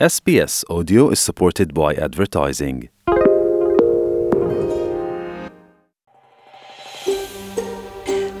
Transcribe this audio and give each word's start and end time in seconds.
SBS 0.00 0.64
Audio 0.68 1.10
is 1.10 1.20
supported 1.20 1.72
by 1.72 1.94
advertising. 1.94 2.88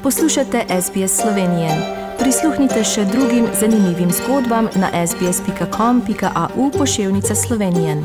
Poslušate 0.02 0.64
SBS 0.82 1.20
Slovenije. 1.20 1.68
Prisluhnite 2.18 2.84
še 2.84 3.04
drugim 3.04 3.46
zanimivim 3.60 4.10
zgodbam 4.10 4.68
na 4.74 5.06
sbsp.com.au 5.06 6.70
pošiljka 6.78 7.34
Slovenije. 7.34 8.02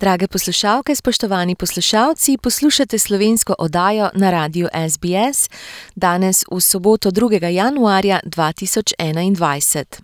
Drage 0.00 0.28
poslušalke, 0.28 0.94
spoštovani 0.94 1.54
poslušalci, 1.54 2.38
poslušate 2.42 2.98
slovensko 2.98 3.54
oddajo 3.58 4.10
na 4.14 4.30
radiju 4.30 4.68
SBS 4.90 5.50
danes 5.94 6.44
v 6.50 6.60
soboto 6.60 7.10
2. 7.10 7.46
januarja 7.48 8.20
2021. 8.24 10.00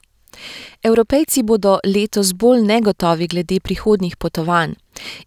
Evropejci 0.82 1.42
bodo 1.42 1.78
letos 1.84 2.32
bolj 2.32 2.62
negotovi 2.62 3.26
glede 3.26 3.60
prihodnjih 3.60 4.16
potovanj. 4.16 4.74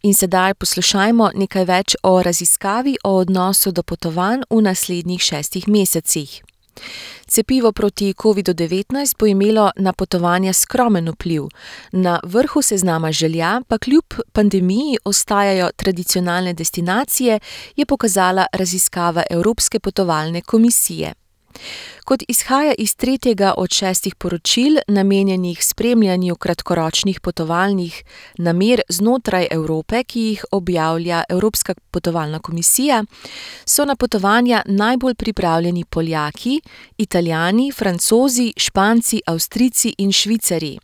In 0.04 0.14
sedaj 0.14 0.54
poslušajmo 0.54 1.32
nekaj 1.36 1.66
več 1.66 1.96
o 2.04 2.24
raziskavi 2.24 2.98
o 3.04 3.16
odnosu 3.16 3.72
do 3.72 3.84
potovanj 3.84 4.42
v 4.50 4.62
naslednjih 4.62 5.22
šestih 5.22 5.68
mesecih. 5.68 6.49
Cepivo 7.28 7.72
proti 7.72 8.14
COVID-19 8.14 9.16
bo 9.20 9.26
imelo 9.26 9.72
na 9.76 9.94
potovanja 9.94 10.54
skromen 10.54 11.10
vpliv, 11.10 11.44
na 11.92 12.20
vrhu 12.24 12.62
seznama 12.62 13.12
želja 13.12 13.62
pa 13.68 13.78
kljub 13.78 14.06
pandemiji 14.32 14.98
ostajajo 15.06 15.70
tradicionalne 15.76 16.54
destinacije, 16.54 17.40
je 17.76 17.86
pokazala 17.86 18.46
raziskava 18.54 19.24
Evropske 19.30 19.80
potovalne 19.80 20.42
komisije. 20.42 21.14
Kot 22.06 22.24
izhaja 22.28 22.74
iz 22.78 22.96
tretjega 22.96 23.54
od 23.58 23.74
šestih 23.74 24.16
poročil, 24.16 24.78
namenjenih 24.88 25.66
spremljanju 25.66 26.36
kratkoročnih 26.36 27.20
potovalnih 27.20 28.04
namer 28.38 28.82
znotraj 28.90 29.48
Evrope, 29.52 30.04
ki 30.04 30.22
jih 30.22 30.46
objavlja 30.52 31.24
Evropska 31.30 31.74
potovalna 31.92 32.40
komisija, 32.40 33.04
so 33.66 33.86
na 33.86 33.96
potovanja 33.96 34.62
najbolj 34.66 35.16
pripravljeni 35.16 35.86
Poljaki, 35.86 36.62
Italijani, 36.98 37.72
Francozi, 37.72 38.54
Španci, 38.58 39.22
Avstrijci 39.26 39.96
in 39.98 40.12
Švicarji. 40.12 40.80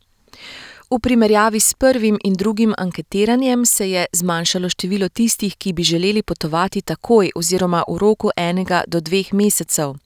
V 0.90 1.00
primerjavi 1.00 1.60
s 1.60 1.74
prvim 1.74 2.20
in 2.24 2.34
drugim 2.34 2.74
anketiranjem 2.78 3.66
se 3.66 3.92
je 3.92 4.06
zmanjšalo 4.14 4.70
število 4.70 5.10
tistih, 5.10 5.56
ki 5.58 5.74
bi 5.74 5.84
želeli 5.84 6.24
potovati 6.24 6.82
takoj 6.82 7.32
oziroma 7.36 7.84
v 7.88 7.98
roku 7.98 8.30
enega 8.38 8.84
do 8.88 9.00
dveh 9.00 9.34
mesecev. 9.34 10.05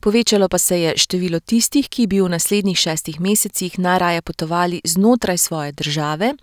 Povečalo 0.00 0.48
pa 0.48 0.58
se 0.58 0.80
je 0.80 0.98
število 0.98 1.40
tistih, 1.40 1.88
ki 1.88 2.06
bi 2.06 2.20
v 2.20 2.28
naslednjih 2.28 2.78
šestih 2.78 3.20
mesecih 3.20 3.78
najraje 3.78 4.22
potovali 4.22 4.80
znotraj 4.84 5.38
svoje 5.38 5.72
države, 5.72 6.34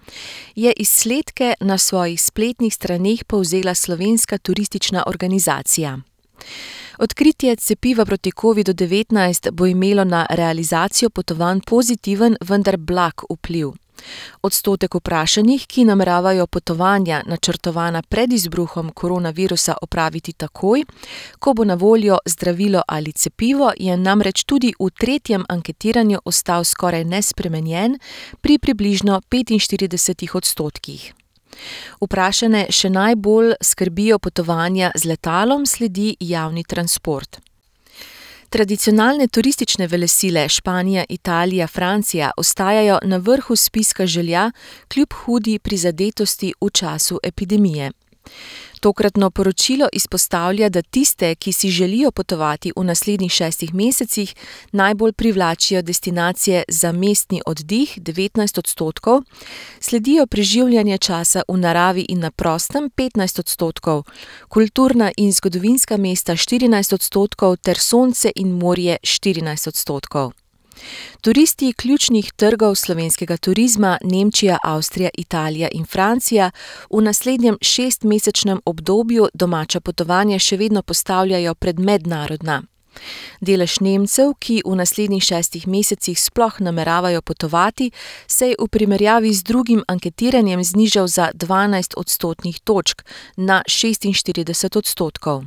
je 0.56 0.74
izsledke 0.78 1.54
na 1.60 1.78
svojih 1.78 2.22
spletnih 2.22 2.74
straneh 2.74 3.24
povzela 3.24 3.76
Slovenska 3.76 4.38
turistična 4.38 5.04
organizacija. 5.08 6.00
Odkritje 6.98 7.56
cepiva 7.56 8.06
proti 8.06 8.32
COVID-19 8.32 9.52
bo 9.52 9.66
imelo 9.66 10.04
na 10.04 10.26
realizacijo 10.30 11.10
potovanj 11.10 11.60
pozitiven, 11.66 12.36
vendar 12.42 12.78
blag 12.78 13.14
vpliv. 13.30 13.72
Odstotek 14.42 14.96
vprašanih, 14.96 15.66
ki 15.68 15.86
nameravajo 15.86 16.48
potovanja, 16.48 17.22
načrtovana 17.26 18.02
pred 18.02 18.34
izbruhom 18.34 18.92
koronavirusa, 18.92 19.76
opraviti 19.82 20.34
takoj, 20.34 20.84
ko 21.40 21.54
bo 21.54 21.64
na 21.64 21.74
voljo 21.74 22.18
zdravilo 22.26 22.82
ali 22.88 23.12
cepivo, 23.12 23.72
je 23.78 23.98
namreč 23.98 24.44
tudi 24.44 24.74
v 24.80 24.90
tretjem 25.00 25.46
anketiranju 25.50 26.20
ostal 26.26 26.64
skoraj 26.64 27.04
nespremenjen 27.04 28.00
pri 28.42 28.60
približno 28.60 29.22
petinštiridesetih 29.30 30.36
odstotkih. 30.36 31.14
Vprašane 32.02 32.68
še 32.70 32.90
najbolj 32.90 33.54
skrbijo 33.62 34.20
potovanja 34.20 34.92
z 34.96 35.06
letalom, 35.06 35.66
sledi 35.66 36.16
javni 36.20 36.64
transport. 36.64 37.40
Tradicionalne 38.54 39.28
turistične 39.28 39.88
velesile 39.88 40.50
Španija, 40.50 41.04
Italija, 41.10 41.68
Francija 41.68 42.32
ostajajo 42.38 43.00
na 43.04 43.18
vrhu 43.18 43.56
spiska 43.56 44.06
želja 44.08 44.52
kljub 44.94 45.14
hudi 45.14 45.60
prizadetosti 45.60 46.54
v 46.62 46.70
času 46.70 47.20
epidemije. 47.24 47.92
Tokratno 48.84 49.30
poročilo 49.32 49.88
izpostavlja, 49.94 50.70
da 50.70 50.82
tiste, 50.82 51.36
ki 51.36 51.52
si 51.52 51.70
želijo 51.70 52.12
potovati 52.12 52.72
v 52.76 52.84
naslednjih 52.84 53.32
šestih 53.32 53.74
mesecih, 53.74 54.36
najbolj 54.72 55.14
privlačijo 55.14 55.82
destinacije 55.82 56.64
za 56.68 56.92
mestni 56.92 57.42
oddih 57.46 57.94
devetnajst 57.98 58.58
odstotkov, 58.58 59.22
sledijo 59.80 60.28
preživljanje 60.28 60.98
časa 60.98 61.42
v 61.48 61.58
naravi 61.58 62.06
in 62.10 62.20
na 62.20 62.32
prostem 62.32 62.90
petnajst 62.90 63.40
odstotkov, 63.40 64.04
kulturna 64.50 65.12
in 65.18 65.32
zgodovinska 65.32 65.98
mesta 65.98 66.36
štirinajst 66.36 66.94
odstotkov 66.94 67.58
ter 67.58 67.80
sonce 67.80 68.32
in 68.36 68.52
morje 68.52 68.98
štirinajst 69.04 69.68
odstotkov. 69.68 70.43
Turisti 71.22 71.74
ključnih 71.74 72.32
trgov 72.36 72.76
slovenskega 72.76 73.38
turizma, 73.38 73.98
Nemčija, 74.04 74.58
Avstrija, 74.64 75.10
Italija 75.18 75.70
in 75.72 75.86
Francija, 75.86 76.52
v 76.90 77.02
naslednjem 77.02 77.58
šestmesečnem 77.62 78.62
obdobju 78.66 79.28
domača 79.34 79.80
potovanja 79.80 80.40
še 80.40 80.58
vedno 80.58 80.82
postavljajo 80.82 81.56
pred 81.56 81.80
mednarodna. 81.80 82.64
Delež 83.42 83.80
Nemcev, 83.82 84.36
ki 84.40 84.62
v 84.66 84.76
naslednjih 84.78 85.24
šestih 85.24 85.68
mesecih 85.68 86.20
sploh 86.20 86.60
nameravajo 86.62 87.22
potovati, 87.22 87.92
se 88.28 88.54
je 88.54 88.60
v 88.60 88.68
primerjavi 88.68 89.34
z 89.34 89.44
drugim 89.44 89.84
anketiranjem 89.88 90.64
znižal 90.64 91.08
za 91.08 91.32
dvanajst 91.34 91.98
odstotnih 91.98 92.60
točk, 92.64 93.04
na 93.38 93.64
šestinštirideset 93.68 94.76
odstotkov. 94.76 95.44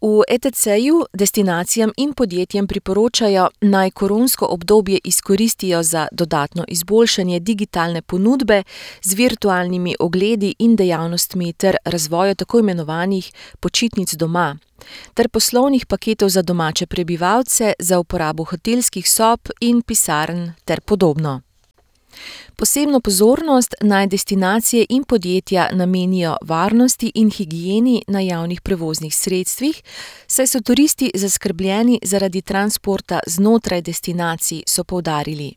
V 0.00 0.22
ETCEju 0.28 1.06
destinacijam 1.12 1.92
in 1.96 2.12
podjetjem 2.12 2.66
priporočajo, 2.66 3.48
naj 3.60 3.90
koronsko 3.90 4.46
obdobje 4.46 4.98
izkoristijo 5.04 5.82
za 5.82 6.08
dodatno 6.12 6.64
izboljšanje 6.68 7.40
digitalne 7.40 8.02
ponudbe 8.02 8.62
z 9.02 9.14
virtualnimi 9.14 9.94
ogledi 9.98 10.54
in 10.58 10.76
dejavnostmi 10.76 11.52
ter 11.52 11.76
razvoju 11.84 12.34
tako 12.34 12.58
imenovanih 12.58 13.32
počitnic 13.60 14.14
doma 14.14 14.56
ter 15.14 15.28
poslovnih 15.28 15.86
paketov 15.86 16.28
za 16.28 16.42
domače 16.42 16.86
prebivalce 16.86 17.72
za 17.78 17.98
uporabo 17.98 18.44
hotelskih 18.44 19.10
sob 19.10 19.40
in 19.60 19.82
pisarn 19.82 20.52
ter 20.64 20.80
podobno. 20.80 21.47
Posebno 22.56 23.00
pozornost 23.00 23.74
naj 23.80 24.06
destinacije 24.06 24.86
in 24.88 25.04
podjetja 25.04 25.68
namenijo 25.72 26.36
varnosti 26.42 27.12
in 27.14 27.30
higieni 27.30 28.02
na 28.06 28.20
javnih 28.20 28.60
prevoznih 28.60 29.14
sredstvih, 29.14 29.82
saj 30.26 30.46
so 30.46 30.60
turisti 30.60 31.10
zaskrbljeni 31.14 32.00
zaradi 32.02 32.42
transporta 32.42 33.20
znotraj 33.26 33.82
destinacij, 33.82 34.62
so 34.66 34.84
poudarili. 34.84 35.54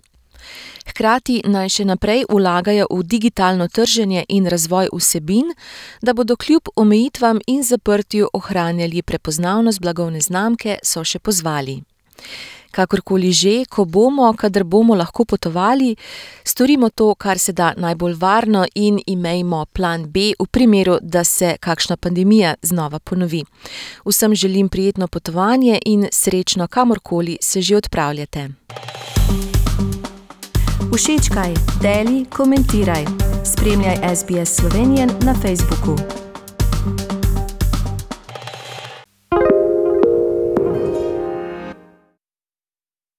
Hkrati 0.90 1.42
naj 1.46 1.70
še 1.70 1.86
naprej 1.86 2.26
vlagajo 2.30 2.88
v 2.90 3.04
digitalno 3.04 3.68
trženje 3.68 4.26
in 4.30 4.48
razvoj 4.50 4.90
vsebin, 4.94 5.54
da 6.02 6.14
bodo 6.14 6.36
kljub 6.36 6.74
omejitvam 6.76 7.40
in 7.48 7.64
zaprtju 7.64 8.30
ohranjali 8.34 9.02
prepoznavnost 9.02 9.82
blagovne 9.82 10.22
znamke, 10.22 10.80
so 10.84 11.04
še 11.04 11.20
pozvali. 11.20 11.82
Kakorkoli 12.72 13.32
že, 13.32 13.66
ko 13.70 13.86
bomo, 13.86 14.34
kadar 14.34 14.64
bomo 14.64 14.96
lahko 14.96 15.26
potovali, 15.26 15.96
storimo 16.44 16.90
to, 16.90 17.16
kar 17.16 17.40
se 17.40 17.52
da 17.52 17.74
najbolj 17.78 18.14
varno, 18.14 18.66
in 18.76 19.00
imejmo 19.08 19.66
plan 19.74 20.06
B 20.06 20.34
v 20.40 20.46
primeru, 20.52 20.98
da 21.02 21.24
se 21.24 21.56
kakšna 21.60 21.98
pandemija 21.98 22.56
znova 22.62 23.00
ponovi. 23.00 23.44
Vsem 24.06 24.36
želim 24.36 24.70
prijetno 24.70 25.08
potovanje 25.08 25.80
in 25.86 26.08
srečno, 26.12 26.68
kamorkoli 26.68 27.38
se 27.42 27.62
že 27.62 27.76
odpravljate. 27.78 28.50
Všečkaj, 30.96 31.54
deli, 31.82 32.26
komentiraj. 32.26 33.06
Spremljaj 33.46 34.16
SBS 34.16 34.56
Slovenijo 34.56 35.08
na 35.22 35.34
Facebooku. 35.34 36.21